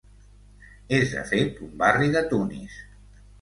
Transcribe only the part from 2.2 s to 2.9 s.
Tunis.